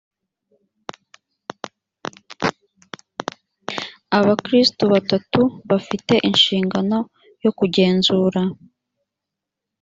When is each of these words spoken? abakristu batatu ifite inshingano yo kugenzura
abakristu 4.17 4.83
batatu 4.93 5.41
ifite 5.77 6.13
inshingano 6.29 6.97
yo 7.43 7.51
kugenzura 7.57 8.41